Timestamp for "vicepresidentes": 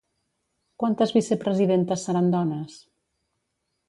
1.17-2.05